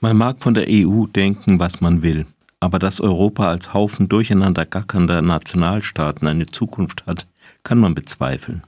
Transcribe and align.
Man 0.00 0.16
mag 0.16 0.36
von 0.40 0.54
der 0.54 0.66
EU 0.68 1.06
denken, 1.06 1.58
was 1.58 1.80
man 1.80 2.02
will, 2.02 2.26
aber 2.60 2.78
dass 2.78 3.00
Europa 3.00 3.48
als 3.48 3.74
Haufen 3.74 4.08
durcheinander 4.08 4.64
gackernder 4.64 5.22
Nationalstaaten 5.22 6.28
eine 6.28 6.46
Zukunft 6.46 7.04
hat, 7.06 7.26
kann 7.64 7.78
man 7.78 7.96
bezweifeln. 7.96 8.62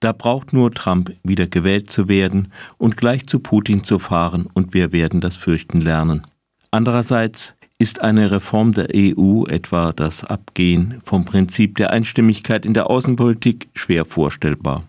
Da 0.00 0.12
braucht 0.12 0.52
nur 0.52 0.70
Trump 0.70 1.16
wieder 1.22 1.46
gewählt 1.46 1.90
zu 1.90 2.08
werden 2.08 2.52
und 2.76 2.98
gleich 2.98 3.26
zu 3.26 3.38
Putin 3.38 3.84
zu 3.84 3.98
fahren 3.98 4.50
und 4.52 4.74
wir 4.74 4.92
werden 4.92 5.22
das 5.22 5.38
fürchten 5.38 5.80
lernen. 5.80 6.26
Andererseits 6.70 7.54
ist 7.78 8.02
eine 8.02 8.30
Reform 8.30 8.72
der 8.72 8.88
EU, 8.94 9.44
etwa 9.46 9.94
das 9.94 10.24
Abgehen 10.24 11.00
vom 11.02 11.24
Prinzip 11.24 11.76
der 11.76 11.90
Einstimmigkeit 11.90 12.66
in 12.66 12.74
der 12.74 12.90
Außenpolitik, 12.90 13.68
schwer 13.72 14.04
vorstellbar. 14.04 14.84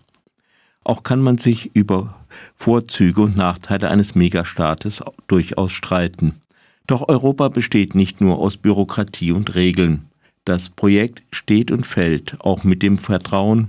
Auch 0.84 1.02
kann 1.02 1.20
man 1.20 1.38
sich 1.38 1.74
über 1.74 2.14
Vorzüge 2.56 3.22
und 3.22 3.36
Nachteile 3.36 3.90
eines 3.90 4.14
Megastaates 4.14 5.02
durchaus 5.26 5.72
streiten. 5.72 6.40
Doch 6.86 7.08
Europa 7.08 7.48
besteht 7.48 7.94
nicht 7.94 8.20
nur 8.20 8.38
aus 8.38 8.56
Bürokratie 8.56 9.32
und 9.32 9.54
Regeln. 9.54 10.06
Das 10.44 10.70
Projekt 10.70 11.22
steht 11.30 11.70
und 11.70 11.86
fällt 11.86 12.40
auch 12.40 12.64
mit 12.64 12.82
dem 12.82 12.98
Vertrauen, 12.98 13.68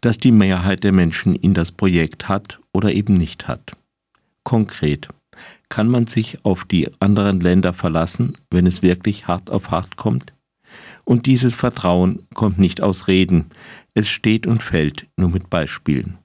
das 0.00 0.18
die 0.18 0.32
Mehrheit 0.32 0.84
der 0.84 0.92
Menschen 0.92 1.34
in 1.34 1.54
das 1.54 1.72
Projekt 1.72 2.28
hat 2.28 2.58
oder 2.72 2.92
eben 2.92 3.14
nicht 3.14 3.48
hat. 3.48 3.72
Konkret 4.44 5.08
kann 5.70 5.88
man 5.88 6.06
sich 6.06 6.44
auf 6.44 6.64
die 6.64 6.88
anderen 7.00 7.40
Länder 7.40 7.72
verlassen, 7.72 8.34
wenn 8.50 8.66
es 8.66 8.82
wirklich 8.82 9.28
hart 9.28 9.50
auf 9.50 9.70
hart 9.70 9.96
kommt? 9.96 10.32
Und 11.04 11.26
dieses 11.26 11.54
Vertrauen 11.54 12.26
kommt 12.34 12.58
nicht 12.58 12.82
aus 12.82 13.08
Reden, 13.08 13.46
es 13.94 14.08
steht 14.08 14.46
und 14.46 14.62
fällt 14.62 15.06
nur 15.16 15.30
mit 15.30 15.48
Beispielen. 15.48 16.18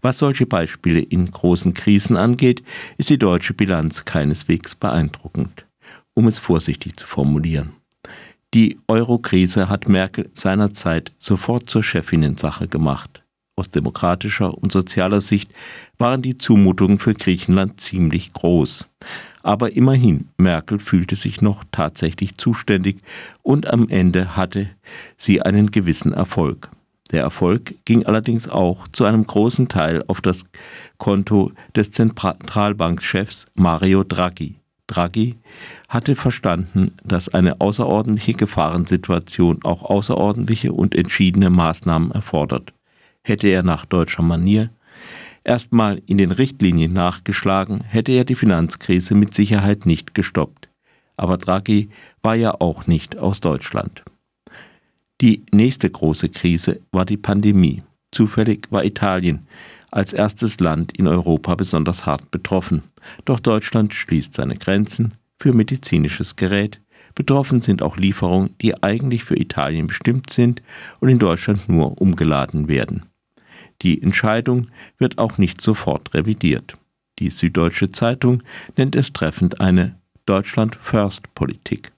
Was 0.00 0.18
solche 0.18 0.46
Beispiele 0.46 1.00
in 1.00 1.30
großen 1.30 1.74
Krisen 1.74 2.16
angeht, 2.16 2.62
ist 2.98 3.10
die 3.10 3.18
deutsche 3.18 3.54
Bilanz 3.54 4.04
keineswegs 4.04 4.74
beeindruckend, 4.76 5.66
um 6.14 6.28
es 6.28 6.38
vorsichtig 6.38 6.96
zu 6.96 7.06
formulieren. 7.06 7.72
Die 8.54 8.78
Euro-Krise 8.88 9.68
hat 9.68 9.88
Merkel 9.88 10.30
seinerzeit 10.34 11.12
sofort 11.18 11.68
zur 11.68 11.82
Chefinnensache 11.82 12.68
gemacht. 12.68 13.22
Aus 13.56 13.70
demokratischer 13.70 14.56
und 14.56 14.70
sozialer 14.70 15.20
Sicht 15.20 15.50
waren 15.98 16.22
die 16.22 16.38
Zumutungen 16.38 17.00
für 17.00 17.12
Griechenland 17.12 17.80
ziemlich 17.80 18.32
groß. 18.32 18.86
Aber 19.42 19.72
immerhin, 19.72 20.28
Merkel 20.38 20.78
fühlte 20.78 21.16
sich 21.16 21.42
noch 21.42 21.64
tatsächlich 21.72 22.36
zuständig 22.36 22.98
und 23.42 23.66
am 23.66 23.88
Ende 23.88 24.36
hatte 24.36 24.70
sie 25.16 25.42
einen 25.42 25.72
gewissen 25.72 26.12
Erfolg. 26.12 26.70
Der 27.10 27.22
Erfolg 27.22 27.74
ging 27.84 28.04
allerdings 28.04 28.48
auch 28.48 28.86
zu 28.88 29.04
einem 29.04 29.26
großen 29.26 29.68
Teil 29.68 30.04
auf 30.08 30.20
das 30.20 30.44
Konto 30.98 31.52
des 31.74 31.90
Zentralbankchefs 31.90 33.46
Mario 33.54 34.04
Draghi. 34.04 34.56
Draghi 34.86 35.36
hatte 35.88 36.16
verstanden, 36.16 36.94
dass 37.04 37.28
eine 37.28 37.60
außerordentliche 37.60 38.34
Gefahrensituation 38.34 39.60
auch 39.62 39.82
außerordentliche 39.82 40.72
und 40.72 40.94
entschiedene 40.94 41.50
Maßnahmen 41.50 42.10
erfordert. 42.10 42.72
Hätte 43.22 43.48
er 43.48 43.62
nach 43.62 43.84
deutscher 43.84 44.22
Manier 44.22 44.70
erstmal 45.44 46.02
in 46.06 46.18
den 46.18 46.30
Richtlinien 46.30 46.92
nachgeschlagen, 46.92 47.84
hätte 47.84 48.12
er 48.12 48.24
die 48.24 48.34
Finanzkrise 48.34 49.14
mit 49.14 49.34
Sicherheit 49.34 49.86
nicht 49.86 50.14
gestoppt. 50.14 50.68
Aber 51.16 51.36
Draghi 51.36 51.88
war 52.22 52.34
ja 52.34 52.54
auch 52.58 52.86
nicht 52.86 53.16
aus 53.16 53.40
Deutschland. 53.40 54.02
Die 55.20 55.44
nächste 55.52 55.90
große 55.90 56.28
Krise 56.28 56.80
war 56.92 57.04
die 57.04 57.16
Pandemie. 57.16 57.82
Zufällig 58.12 58.68
war 58.70 58.84
Italien 58.84 59.46
als 59.90 60.12
erstes 60.12 60.60
Land 60.60 60.96
in 60.96 61.08
Europa 61.08 61.54
besonders 61.54 62.06
hart 62.06 62.30
betroffen. 62.30 62.82
Doch 63.24 63.40
Deutschland 63.40 63.94
schließt 63.94 64.34
seine 64.34 64.56
Grenzen 64.56 65.14
für 65.36 65.52
medizinisches 65.52 66.36
Gerät. 66.36 66.80
Betroffen 67.14 67.62
sind 67.62 67.82
auch 67.82 67.96
Lieferungen, 67.96 68.54
die 68.60 68.80
eigentlich 68.82 69.24
für 69.24 69.36
Italien 69.36 69.88
bestimmt 69.88 70.30
sind 70.30 70.62
und 71.00 71.08
in 71.08 71.18
Deutschland 71.18 71.68
nur 71.68 72.00
umgeladen 72.00 72.68
werden. 72.68 73.06
Die 73.82 74.00
Entscheidung 74.00 74.68
wird 74.98 75.18
auch 75.18 75.38
nicht 75.38 75.60
sofort 75.60 76.14
revidiert. 76.14 76.78
Die 77.18 77.30
Süddeutsche 77.30 77.90
Zeitung 77.90 78.42
nennt 78.76 78.94
es 78.94 79.12
treffend 79.12 79.60
eine 79.60 79.96
Deutschland 80.26 80.76
First 80.76 81.34
Politik. 81.34 81.92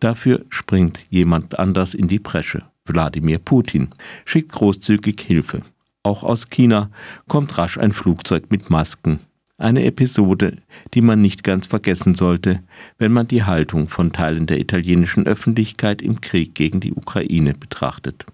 Dafür 0.00 0.44
springt 0.50 1.04
jemand 1.10 1.58
anders 1.58 1.94
in 1.94 2.08
die 2.08 2.18
Bresche. 2.18 2.64
Wladimir 2.84 3.38
Putin 3.38 3.88
schickt 4.24 4.52
großzügig 4.52 5.20
Hilfe. 5.20 5.62
Auch 6.02 6.22
aus 6.22 6.50
China 6.50 6.90
kommt 7.26 7.58
rasch 7.58 7.78
ein 7.78 7.92
Flugzeug 7.92 8.50
mit 8.50 8.70
Masken. 8.70 9.20
Eine 9.58 9.84
Episode, 9.84 10.58
die 10.92 11.00
man 11.00 11.22
nicht 11.22 11.42
ganz 11.42 11.66
vergessen 11.66 12.14
sollte, 12.14 12.62
wenn 12.98 13.12
man 13.12 13.26
die 13.26 13.44
Haltung 13.44 13.88
von 13.88 14.12
Teilen 14.12 14.46
der 14.46 14.60
italienischen 14.60 15.26
Öffentlichkeit 15.26 16.02
im 16.02 16.20
Krieg 16.20 16.54
gegen 16.54 16.80
die 16.80 16.92
Ukraine 16.92 17.54
betrachtet. 17.54 18.26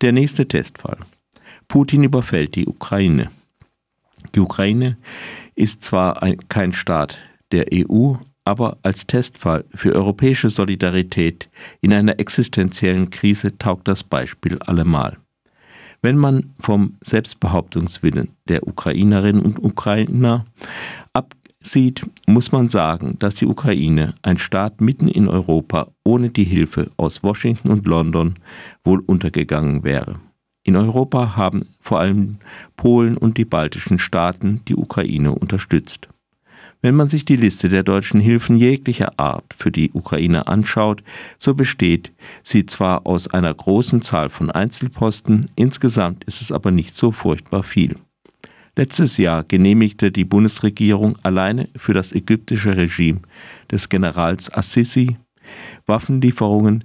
Der 0.00 0.12
nächste 0.12 0.48
Testfall. 0.48 0.98
Putin 1.68 2.02
überfällt 2.02 2.56
die 2.56 2.66
Ukraine. 2.66 3.30
Die 4.34 4.40
Ukraine 4.40 4.96
ist 5.54 5.84
zwar 5.84 6.22
ein, 6.22 6.36
kein 6.48 6.72
Staat 6.72 7.18
der 7.52 7.66
EU, 7.72 8.14
aber 8.46 8.78
als 8.82 9.06
Testfall 9.06 9.64
für 9.74 9.94
europäische 9.94 10.50
Solidarität 10.50 11.50
in 11.80 11.92
einer 11.92 12.18
existenziellen 12.20 13.10
Krise 13.10 13.58
taugt 13.58 13.88
das 13.88 14.04
Beispiel 14.04 14.58
allemal. 14.60 15.18
Wenn 16.00 16.16
man 16.16 16.54
vom 16.60 16.94
Selbstbehauptungswillen 17.00 18.36
der 18.48 18.66
Ukrainerinnen 18.68 19.42
und 19.42 19.62
Ukrainer 19.62 20.46
absieht, 21.12 22.06
muss 22.26 22.52
man 22.52 22.68
sagen, 22.68 23.16
dass 23.18 23.34
die 23.34 23.46
Ukraine, 23.46 24.14
ein 24.22 24.38
Staat 24.38 24.80
mitten 24.80 25.08
in 25.08 25.26
Europa, 25.26 25.88
ohne 26.04 26.30
die 26.30 26.44
Hilfe 26.44 26.92
aus 26.96 27.24
Washington 27.24 27.70
und 27.70 27.86
London 27.86 28.36
wohl 28.84 29.00
untergegangen 29.00 29.82
wäre. 29.82 30.20
In 30.62 30.76
Europa 30.76 31.34
haben 31.34 31.66
vor 31.80 31.98
allem 31.98 32.38
Polen 32.76 33.16
und 33.16 33.38
die 33.38 33.44
baltischen 33.44 33.98
Staaten 33.98 34.62
die 34.68 34.76
Ukraine 34.76 35.32
unterstützt. 35.32 36.08
Wenn 36.86 36.94
man 36.94 37.08
sich 37.08 37.24
die 37.24 37.34
Liste 37.34 37.68
der 37.68 37.82
deutschen 37.82 38.20
Hilfen 38.20 38.58
jeglicher 38.58 39.18
Art 39.18 39.56
für 39.58 39.72
die 39.72 39.90
Ukraine 39.92 40.46
anschaut, 40.46 41.02
so 41.36 41.52
besteht 41.52 42.12
sie 42.44 42.64
zwar 42.64 43.08
aus 43.08 43.26
einer 43.26 43.52
großen 43.52 44.02
Zahl 44.02 44.28
von 44.28 44.52
Einzelposten, 44.52 45.46
insgesamt 45.56 46.22
ist 46.26 46.40
es 46.40 46.52
aber 46.52 46.70
nicht 46.70 46.94
so 46.94 47.10
furchtbar 47.10 47.64
viel. 47.64 47.96
Letztes 48.76 49.16
Jahr 49.16 49.42
genehmigte 49.42 50.12
die 50.12 50.24
Bundesregierung 50.24 51.18
alleine 51.24 51.68
für 51.76 51.92
das 51.92 52.12
ägyptische 52.12 52.76
Regime 52.76 53.22
des 53.68 53.88
Generals 53.88 54.54
Assisi 54.54 55.16
Waffenlieferungen 55.86 56.84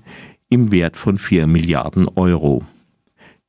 im 0.50 0.72
Wert 0.72 0.98
von 0.98 1.20
4 1.20 1.46
Milliarden 1.46 2.08
Euro. 2.16 2.66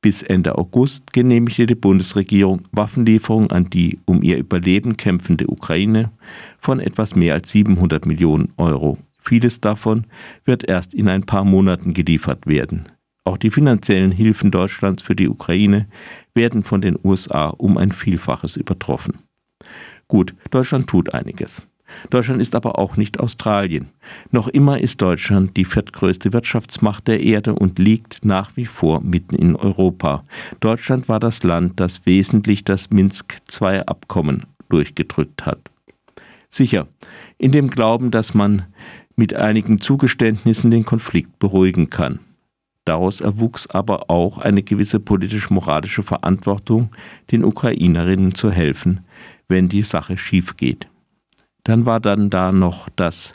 Bis 0.03 0.21
Ende 0.21 0.57
August 0.57 1.13
genehmigte 1.13 1.65
die 1.65 1.75
Bundesregierung 1.75 2.63
Waffenlieferungen 2.73 3.51
an 3.51 3.69
die 3.69 3.99
um 4.03 4.21
ihr 4.21 4.37
Überleben 4.37 4.97
kämpfende 4.97 5.47
Ukraine 5.47 6.11
von 6.59 6.81
etwas 6.81 7.15
mehr 7.15 7.35
als 7.35 7.51
700 7.51 8.05
Millionen 8.05 8.51
Euro. 8.57 8.97
Vieles 9.21 9.61
davon 9.61 10.05
wird 10.43 10.67
erst 10.67 10.93
in 10.93 11.07
ein 11.07 11.23
paar 11.23 11.45
Monaten 11.45 11.93
geliefert 11.93 12.45
werden. 12.45 12.83
Auch 13.23 13.37
die 13.37 13.49
finanziellen 13.49 14.11
Hilfen 14.11 14.51
Deutschlands 14.51 15.01
für 15.01 15.15
die 15.15 15.29
Ukraine 15.29 15.87
werden 16.35 16.63
von 16.63 16.81
den 16.81 16.99
USA 17.01 17.47
um 17.47 17.77
ein 17.77 17.93
Vielfaches 17.93 18.57
übertroffen. 18.57 19.19
Gut, 20.09 20.35
Deutschland 20.51 20.87
tut 20.87 21.13
einiges. 21.13 21.61
Deutschland 22.09 22.41
ist 22.41 22.55
aber 22.55 22.77
auch 22.79 22.97
nicht 22.97 23.19
Australien. 23.19 23.89
Noch 24.31 24.47
immer 24.47 24.79
ist 24.79 25.01
Deutschland 25.01 25.57
die 25.57 25.65
viertgrößte 25.65 26.33
Wirtschaftsmacht 26.33 27.07
der 27.07 27.21
Erde 27.21 27.53
und 27.55 27.79
liegt 27.79 28.25
nach 28.25 28.55
wie 28.55 28.65
vor 28.65 29.01
mitten 29.01 29.35
in 29.35 29.55
Europa. 29.55 30.23
Deutschland 30.59 31.09
war 31.09 31.19
das 31.19 31.43
Land, 31.43 31.79
das 31.79 32.05
wesentlich 32.05 32.63
das 32.63 32.89
Minsk-II-Abkommen 32.89 34.45
durchgedrückt 34.69 35.45
hat. 35.45 35.59
Sicher, 36.49 36.87
in 37.37 37.51
dem 37.51 37.69
Glauben, 37.69 38.11
dass 38.11 38.33
man 38.33 38.65
mit 39.15 39.33
einigen 39.33 39.79
Zugeständnissen 39.79 40.71
den 40.71 40.85
Konflikt 40.85 41.39
beruhigen 41.39 41.89
kann. 41.89 42.19
Daraus 42.85 43.21
erwuchs 43.21 43.67
aber 43.67 44.09
auch 44.09 44.39
eine 44.39 44.61
gewisse 44.61 44.99
politisch-moralische 44.99 46.03
Verantwortung, 46.03 46.89
den 47.31 47.45
Ukrainerinnen 47.45 48.35
zu 48.35 48.51
helfen, 48.51 49.01
wenn 49.47 49.69
die 49.69 49.83
Sache 49.83 50.17
schief 50.17 50.57
geht. 50.57 50.87
Dann 51.63 51.85
war 51.85 51.99
dann 51.99 52.29
da 52.29 52.51
noch 52.51 52.89
das 52.95 53.33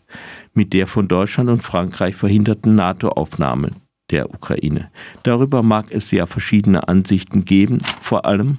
mit 0.53 0.73
der 0.73 0.87
von 0.87 1.09
Deutschland 1.09 1.49
und 1.49 1.63
Frankreich 1.63 2.15
verhinderten 2.15 2.75
NATO-Aufnahme 2.75 3.71
der 4.11 4.35
Ukraine. 4.35 4.91
Darüber 5.23 5.63
mag 5.63 5.87
es 5.91 6.11
ja 6.11 6.27
verschiedene 6.27 6.89
Ansichten 6.89 7.45
geben, 7.45 7.79
vor 8.01 8.25
allem 8.25 8.59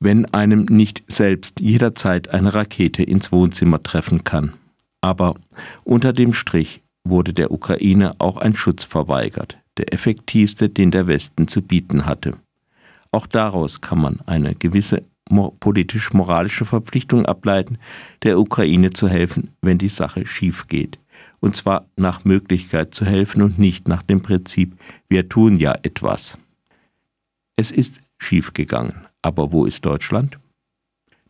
wenn 0.00 0.26
einem 0.34 0.66
nicht 0.66 1.02
selbst 1.08 1.60
jederzeit 1.60 2.28
eine 2.34 2.54
Rakete 2.54 3.02
ins 3.02 3.32
Wohnzimmer 3.32 3.82
treffen 3.82 4.24
kann. 4.24 4.52
Aber 5.00 5.36
unter 5.84 6.12
dem 6.12 6.34
Strich 6.34 6.80
wurde 7.04 7.32
der 7.32 7.50
Ukraine 7.50 8.14
auch 8.18 8.36
ein 8.36 8.56
Schutz 8.56 8.84
verweigert, 8.84 9.58
der 9.78 9.92
effektivste, 9.92 10.68
den 10.68 10.90
der 10.90 11.06
Westen 11.06 11.48
zu 11.48 11.62
bieten 11.62 12.06
hatte. 12.06 12.36
Auch 13.12 13.26
daraus 13.26 13.80
kann 13.80 14.00
man 14.00 14.20
eine 14.26 14.54
gewisse 14.54 15.02
politisch-moralische 15.28 16.64
Verpflichtung 16.64 17.26
ableiten, 17.26 17.78
der 18.22 18.38
Ukraine 18.38 18.90
zu 18.90 19.08
helfen, 19.08 19.50
wenn 19.60 19.78
die 19.78 19.88
Sache 19.88 20.26
schief 20.26 20.68
geht. 20.68 20.98
Und 21.40 21.54
zwar 21.54 21.86
nach 21.96 22.24
Möglichkeit 22.24 22.94
zu 22.94 23.04
helfen 23.04 23.42
und 23.42 23.58
nicht 23.58 23.88
nach 23.88 24.02
dem 24.02 24.22
Prinzip, 24.22 24.76
wir 25.08 25.28
tun 25.28 25.56
ja 25.56 25.74
etwas. 25.82 26.38
Es 27.56 27.70
ist 27.70 28.00
schiefgegangen. 28.18 29.06
Aber 29.22 29.50
wo 29.50 29.64
ist 29.64 29.84
Deutschland? 29.84 30.38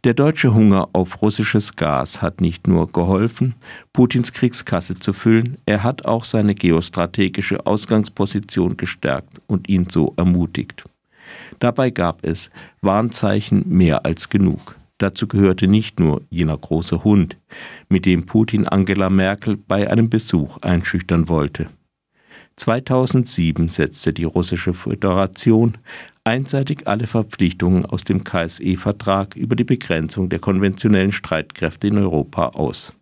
Der 0.04 0.14
deutsche 0.14 0.54
Hunger 0.54 0.90
auf 0.92 1.22
russisches 1.22 1.74
Gas 1.74 2.20
hat 2.22 2.40
nicht 2.40 2.68
nur 2.68 2.86
geholfen, 2.92 3.54
Putins 3.92 4.32
Kriegskasse 4.32 4.96
zu 4.96 5.12
füllen, 5.12 5.58
er 5.66 5.82
hat 5.82 6.04
auch 6.04 6.24
seine 6.24 6.54
geostrategische 6.54 7.66
Ausgangsposition 7.66 8.76
gestärkt 8.76 9.40
und 9.46 9.68
ihn 9.68 9.88
so 9.88 10.14
ermutigt. 10.16 10.84
Dabei 11.58 11.90
gab 11.90 12.24
es 12.24 12.50
Warnzeichen 12.80 13.64
mehr 13.68 14.04
als 14.04 14.28
genug. 14.28 14.76
Dazu 14.98 15.26
gehörte 15.26 15.66
nicht 15.66 16.00
nur 16.00 16.22
jener 16.30 16.56
große 16.56 17.04
Hund, 17.04 17.36
mit 17.88 18.06
dem 18.06 18.24
Putin 18.24 18.66
Angela 18.66 19.10
Merkel 19.10 19.56
bei 19.56 19.90
einem 19.90 20.08
Besuch 20.08 20.58
einschüchtern 20.58 21.28
wollte. 21.28 21.68
2007 22.56 23.68
setzte 23.68 24.14
die 24.14 24.24
russische 24.24 24.72
Föderation 24.72 25.76
einseitig 26.24 26.88
alle 26.88 27.06
Verpflichtungen 27.06 27.84
aus 27.84 28.04
dem 28.04 28.24
KSE-Vertrag 28.24 29.36
über 29.36 29.54
die 29.54 29.64
Begrenzung 29.64 30.30
der 30.30 30.38
konventionellen 30.38 31.12
Streitkräfte 31.12 31.88
in 31.88 31.98
Europa 31.98 32.48
aus. 32.48 32.94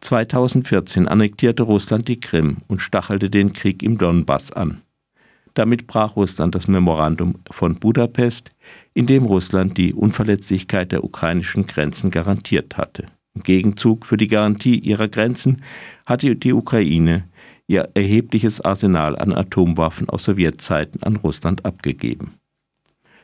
2014 0.00 1.06
annektierte 1.06 1.62
Russland 1.62 2.08
die 2.08 2.18
Krim 2.18 2.56
und 2.66 2.80
stachelte 2.80 3.30
den 3.30 3.52
Krieg 3.52 3.82
im 3.82 3.98
Donbass 3.98 4.50
an. 4.50 4.80
Damit 5.54 5.86
brach 5.86 6.16
Russland 6.16 6.54
das 6.54 6.68
Memorandum 6.68 7.34
von 7.50 7.76
Budapest, 7.76 8.50
in 8.94 9.06
dem 9.06 9.24
Russland 9.24 9.76
die 9.76 9.92
Unverletzlichkeit 9.92 10.92
der 10.92 11.04
ukrainischen 11.04 11.66
Grenzen 11.66 12.10
garantiert 12.10 12.76
hatte. 12.76 13.06
Im 13.34 13.42
Gegenzug 13.42 14.06
für 14.06 14.16
die 14.16 14.28
Garantie 14.28 14.78
ihrer 14.78 15.08
Grenzen 15.08 15.62
hatte 16.06 16.36
die 16.36 16.52
Ukraine 16.52 17.24
ihr 17.66 17.88
erhebliches 17.94 18.60
Arsenal 18.60 19.16
an 19.16 19.32
Atomwaffen 19.32 20.08
aus 20.08 20.24
Sowjetzeiten 20.24 21.02
an 21.02 21.16
Russland 21.16 21.64
abgegeben. 21.64 22.34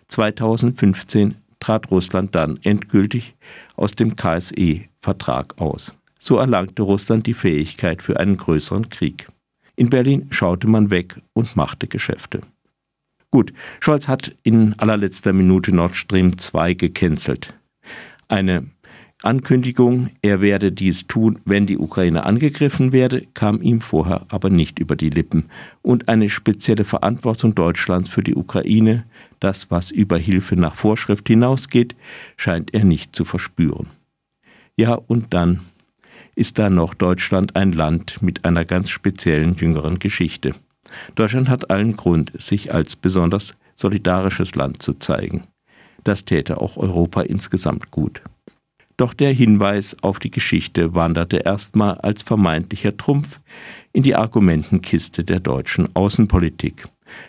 2015 0.08 1.34
trat 1.60 1.90
Russland 1.90 2.34
dann 2.34 2.58
endgültig 2.62 3.34
aus 3.76 3.92
dem 3.92 4.16
KSE-Vertrag 4.16 5.60
aus. 5.60 5.92
So 6.18 6.36
erlangte 6.36 6.82
Russland 6.82 7.26
die 7.26 7.34
Fähigkeit 7.34 8.02
für 8.02 8.18
einen 8.18 8.36
größeren 8.36 8.88
Krieg. 8.88 9.28
In 9.78 9.90
Berlin 9.90 10.26
schaute 10.30 10.66
man 10.66 10.90
weg 10.90 11.14
und 11.34 11.54
machte 11.54 11.86
Geschäfte. 11.86 12.40
Gut, 13.30 13.52
Scholz 13.78 14.08
hat 14.08 14.34
in 14.42 14.76
allerletzter 14.76 15.32
Minute 15.32 15.72
Nord 15.72 15.94
Stream 15.94 16.36
2 16.36 16.74
gecancelt. 16.74 17.54
Eine 18.26 18.66
Ankündigung, 19.22 20.10
er 20.20 20.40
werde 20.40 20.72
dies 20.72 21.06
tun, 21.06 21.38
wenn 21.44 21.68
die 21.68 21.78
Ukraine 21.78 22.24
angegriffen 22.24 22.90
werde, 22.90 23.28
kam 23.34 23.62
ihm 23.62 23.80
vorher 23.80 24.26
aber 24.30 24.50
nicht 24.50 24.80
über 24.80 24.96
die 24.96 25.10
Lippen. 25.10 25.44
Und 25.80 26.08
eine 26.08 26.28
spezielle 26.28 26.82
Verantwortung 26.82 27.54
Deutschlands 27.54 28.10
für 28.10 28.24
die 28.24 28.34
Ukraine, 28.34 29.04
das, 29.38 29.70
was 29.70 29.92
über 29.92 30.18
Hilfe 30.18 30.56
nach 30.56 30.74
Vorschrift 30.74 31.28
hinausgeht, 31.28 31.94
scheint 32.36 32.74
er 32.74 32.82
nicht 32.82 33.14
zu 33.14 33.24
verspüren. 33.24 33.86
Ja, 34.76 34.94
und 34.94 35.32
dann 35.32 35.60
ist 36.38 36.58
da 36.58 36.70
noch 36.70 36.94
Deutschland 36.94 37.56
ein 37.56 37.72
Land 37.72 38.22
mit 38.22 38.44
einer 38.44 38.64
ganz 38.64 38.90
speziellen 38.90 39.54
jüngeren 39.54 39.98
Geschichte. 39.98 40.54
Deutschland 41.16 41.48
hat 41.48 41.70
allen 41.70 41.96
Grund, 41.96 42.32
sich 42.40 42.72
als 42.72 42.94
besonders 42.94 43.54
solidarisches 43.74 44.54
Land 44.54 44.80
zu 44.80 44.94
zeigen. 44.94 45.42
Das 46.04 46.24
täte 46.24 46.60
auch 46.60 46.76
Europa 46.76 47.22
insgesamt 47.22 47.90
gut. 47.90 48.22
Doch 48.96 49.14
der 49.14 49.32
Hinweis 49.32 49.96
auf 50.02 50.18
die 50.18 50.30
Geschichte 50.30 50.94
wanderte 50.94 51.38
erstmal 51.38 51.94
als 51.98 52.22
vermeintlicher 52.22 52.96
Trumpf 52.96 53.40
in 53.92 54.02
die 54.02 54.14
Argumentenkiste 54.14 55.24
der 55.24 55.40
deutschen 55.40 55.94
Außenpolitik. 55.94 56.88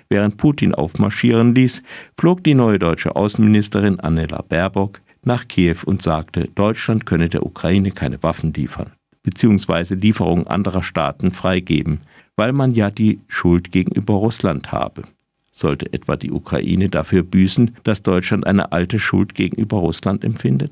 Während 0.10 0.38
Putin 0.38 0.74
aufmarschieren 0.76 1.56
ließ, 1.56 1.82
flog 2.20 2.44
die 2.44 2.56
neue 2.56 2.80
deutsche 2.80 3.16
Außenministerin 3.16 4.00
Annela 4.00 4.42
Baerbock 4.42 5.02
nach 5.24 5.48
Kiew 5.48 5.78
und 5.86 6.02
sagte, 6.02 6.50
Deutschland 6.56 7.06
könne 7.06 7.30
der 7.30 7.46
Ukraine 7.46 7.92
keine 7.92 8.22
Waffen 8.24 8.54
liefern, 8.54 8.92
beziehungsweise 9.30 9.94
Lieferungen 9.94 10.48
anderer 10.48 10.82
Staaten 10.82 11.32
freigeben, 11.32 12.00
weil 12.36 12.52
man 12.52 12.74
ja 12.74 12.90
die 12.90 13.20
Schuld 13.28 13.72
gegenüber 13.72 14.16
Russland 14.16 14.72
habe. 14.72 15.04
Sollte 15.52 15.94
etwa 15.94 16.16
die 16.16 16.32
Ukraine 16.32 16.90
dafür 16.90 17.22
büßen, 17.22 17.76
dass 17.84 18.02
Deutschland 18.02 18.48
eine 18.48 18.72
alte 18.72 18.98
Schuld 18.98 19.36
gegenüber 19.36 19.78
Russland 19.78 20.24
empfindet? 20.24 20.72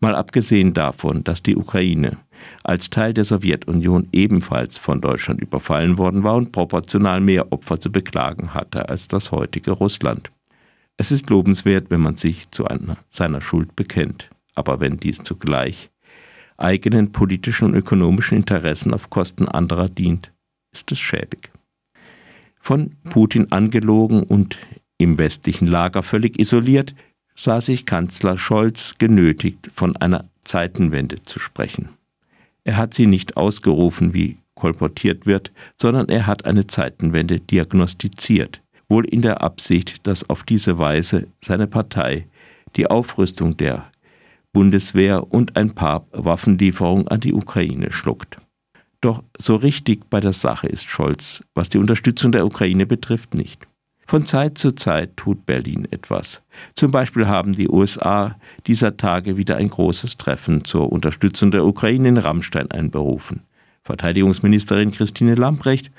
Mal 0.00 0.14
abgesehen 0.14 0.74
davon, 0.74 1.24
dass 1.24 1.42
die 1.42 1.56
Ukraine 1.56 2.18
als 2.62 2.90
Teil 2.90 3.14
der 3.14 3.24
Sowjetunion 3.24 4.08
ebenfalls 4.12 4.76
von 4.76 5.00
Deutschland 5.00 5.40
überfallen 5.40 5.96
worden 5.96 6.24
war 6.24 6.34
und 6.34 6.52
proportional 6.52 7.22
mehr 7.22 7.50
Opfer 7.52 7.80
zu 7.80 7.90
beklagen 7.90 8.52
hatte 8.52 8.90
als 8.90 9.08
das 9.08 9.32
heutige 9.32 9.70
Russland. 9.70 10.30
Es 10.98 11.10
ist 11.10 11.30
lobenswert, 11.30 11.88
wenn 11.88 12.02
man 12.02 12.16
sich 12.16 12.50
zu 12.50 12.66
einer, 12.66 12.98
seiner 13.08 13.40
Schuld 13.40 13.74
bekennt, 13.76 14.28
aber 14.54 14.78
wenn 14.80 14.98
dies 14.98 15.22
zugleich 15.22 15.90
eigenen 16.58 17.12
politischen 17.12 17.66
und 17.66 17.74
ökonomischen 17.74 18.36
Interessen 18.36 18.94
auf 18.94 19.10
Kosten 19.10 19.48
anderer 19.48 19.88
dient, 19.88 20.32
ist 20.72 20.90
es 20.92 20.98
schäbig. 20.98 21.50
Von 22.60 22.96
Putin 23.04 23.52
angelogen 23.52 24.22
und 24.22 24.58
im 24.98 25.18
westlichen 25.18 25.66
Lager 25.66 26.02
völlig 26.02 26.38
isoliert, 26.38 26.94
sah 27.34 27.60
sich 27.60 27.86
Kanzler 27.86 28.38
Scholz 28.38 28.94
genötigt, 28.98 29.70
von 29.74 29.96
einer 29.96 30.24
Zeitenwende 30.42 31.22
zu 31.22 31.38
sprechen. 31.38 31.90
Er 32.64 32.76
hat 32.76 32.94
sie 32.94 33.06
nicht 33.06 33.36
ausgerufen, 33.36 34.14
wie 34.14 34.38
kolportiert 34.54 35.26
wird, 35.26 35.52
sondern 35.80 36.08
er 36.08 36.26
hat 36.26 36.46
eine 36.46 36.66
Zeitenwende 36.66 37.38
diagnostiziert, 37.38 38.62
wohl 38.88 39.04
in 39.04 39.22
der 39.22 39.42
Absicht, 39.42 40.06
dass 40.06 40.28
auf 40.28 40.42
diese 40.42 40.78
Weise 40.78 41.28
seine 41.40 41.66
Partei 41.66 42.26
die 42.74 42.88
Aufrüstung 42.88 43.56
der 43.56 43.90
Bundeswehr 44.52 45.32
und 45.32 45.56
ein 45.56 45.74
paar 45.74 46.06
Waffenlieferungen 46.12 47.08
an 47.08 47.20
die 47.20 47.34
Ukraine 47.34 47.92
schluckt. 47.92 48.38
Doch 49.00 49.22
so 49.38 49.56
richtig 49.56 50.08
bei 50.08 50.20
der 50.20 50.32
Sache 50.32 50.66
ist 50.66 50.88
Scholz, 50.88 51.44
was 51.54 51.68
die 51.68 51.78
Unterstützung 51.78 52.32
der 52.32 52.46
Ukraine 52.46 52.86
betrifft, 52.86 53.34
nicht. 53.34 53.66
Von 54.08 54.24
Zeit 54.24 54.56
zu 54.56 54.72
Zeit 54.72 55.16
tut 55.16 55.46
Berlin 55.46 55.88
etwas. 55.90 56.40
Zum 56.74 56.92
Beispiel 56.92 57.26
haben 57.26 57.52
die 57.52 57.68
USA 57.68 58.36
dieser 58.66 58.96
Tage 58.96 59.36
wieder 59.36 59.56
ein 59.56 59.68
großes 59.68 60.16
Treffen 60.16 60.64
zur 60.64 60.92
Unterstützung 60.92 61.50
der 61.50 61.64
Ukraine 61.64 62.08
in 62.08 62.16
Rammstein 62.16 62.70
einberufen. 62.70 63.42
Verteidigungsministerin 63.82 64.92
Christine 64.92 65.34
Lambrecht 65.34 65.90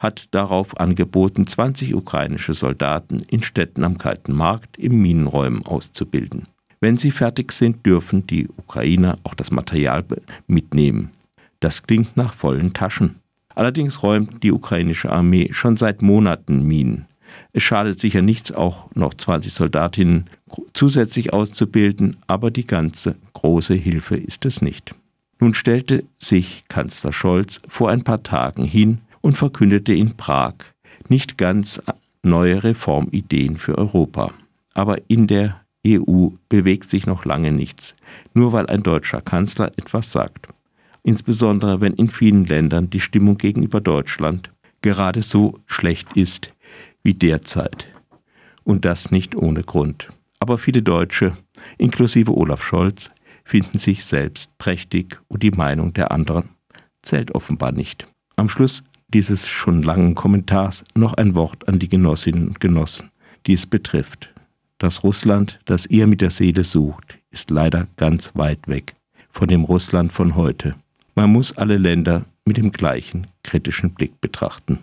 hat 0.00 0.26
darauf 0.32 0.78
angeboten, 0.78 1.46
20 1.46 1.94
ukrainische 1.94 2.54
Soldaten 2.54 3.18
in 3.28 3.44
Städten 3.44 3.84
am 3.84 3.96
Kalten 3.96 4.32
Markt 4.32 4.76
im 4.76 5.00
Minenräumen 5.00 5.64
auszubilden. 5.64 6.48
Wenn 6.82 6.96
sie 6.96 7.12
fertig 7.12 7.52
sind, 7.52 7.86
dürfen 7.86 8.26
die 8.26 8.48
Ukrainer 8.48 9.16
auch 9.22 9.34
das 9.34 9.52
Material 9.52 10.04
mitnehmen. 10.48 11.12
Das 11.60 11.84
klingt 11.84 12.16
nach 12.16 12.34
vollen 12.34 12.72
Taschen. 12.72 13.20
Allerdings 13.54 14.02
räumt 14.02 14.42
die 14.42 14.50
ukrainische 14.50 15.08
Armee 15.08 15.50
schon 15.52 15.76
seit 15.76 16.02
Monaten 16.02 16.66
Minen. 16.66 17.06
Es 17.52 17.62
schadet 17.62 18.00
sicher 18.00 18.20
nichts, 18.20 18.50
auch 18.50 18.92
noch 18.96 19.14
20 19.14 19.52
Soldatinnen 19.52 20.28
zusätzlich 20.72 21.32
auszubilden, 21.32 22.16
aber 22.26 22.50
die 22.50 22.66
ganze 22.66 23.14
große 23.34 23.74
Hilfe 23.74 24.16
ist 24.16 24.44
es 24.44 24.60
nicht. 24.60 24.92
Nun 25.38 25.54
stellte 25.54 26.02
sich 26.18 26.64
Kanzler 26.66 27.12
Scholz 27.12 27.60
vor 27.68 27.90
ein 27.90 28.02
paar 28.02 28.24
Tagen 28.24 28.64
hin 28.64 28.98
und 29.20 29.36
verkündete 29.36 29.94
in 29.94 30.16
Prag 30.16 30.54
nicht 31.08 31.38
ganz 31.38 31.80
neue 32.24 32.64
Reformideen 32.64 33.56
für 33.56 33.78
Europa. 33.78 34.32
Aber 34.74 34.96
in 35.08 35.28
der 35.28 35.61
EU 35.86 36.28
bewegt 36.48 36.90
sich 36.90 37.06
noch 37.06 37.24
lange 37.24 37.52
nichts, 37.52 37.94
nur 38.34 38.52
weil 38.52 38.66
ein 38.66 38.82
deutscher 38.82 39.20
Kanzler 39.20 39.72
etwas 39.76 40.12
sagt. 40.12 40.48
Insbesondere 41.02 41.80
wenn 41.80 41.94
in 41.94 42.08
vielen 42.08 42.46
Ländern 42.46 42.90
die 42.90 43.00
Stimmung 43.00 43.36
gegenüber 43.36 43.80
Deutschland 43.80 44.50
gerade 44.82 45.22
so 45.22 45.58
schlecht 45.66 46.16
ist 46.16 46.52
wie 47.02 47.14
derzeit. 47.14 47.88
Und 48.64 48.84
das 48.84 49.10
nicht 49.10 49.34
ohne 49.34 49.64
Grund. 49.64 50.08
Aber 50.38 50.58
viele 50.58 50.82
Deutsche, 50.82 51.36
inklusive 51.78 52.36
Olaf 52.36 52.62
Scholz, 52.64 53.10
finden 53.44 53.78
sich 53.78 54.04
selbst 54.04 54.56
prächtig 54.58 55.20
und 55.28 55.42
die 55.42 55.50
Meinung 55.50 55.92
der 55.92 56.12
anderen 56.12 56.50
zählt 57.02 57.34
offenbar 57.34 57.72
nicht. 57.72 58.06
Am 58.36 58.48
Schluss 58.48 58.82
dieses 59.08 59.48
schon 59.48 59.82
langen 59.82 60.14
Kommentars 60.14 60.84
noch 60.94 61.14
ein 61.14 61.34
Wort 61.34 61.68
an 61.68 61.78
die 61.78 61.88
Genossinnen 61.88 62.48
und 62.48 62.60
Genossen, 62.60 63.10
die 63.46 63.54
es 63.54 63.66
betrifft. 63.66 64.32
Das 64.82 65.04
Russland, 65.04 65.60
das 65.64 65.86
ihr 65.86 66.08
mit 66.08 66.22
der 66.22 66.30
Seele 66.30 66.64
sucht, 66.64 67.16
ist 67.30 67.50
leider 67.50 67.86
ganz 67.96 68.32
weit 68.34 68.66
weg 68.66 68.96
von 69.30 69.46
dem 69.46 69.62
Russland 69.62 70.10
von 70.10 70.34
heute. 70.34 70.74
Man 71.14 71.30
muss 71.30 71.56
alle 71.56 71.78
Länder 71.78 72.24
mit 72.44 72.56
dem 72.56 72.72
gleichen 72.72 73.28
kritischen 73.44 73.94
Blick 73.94 74.20
betrachten. 74.20 74.80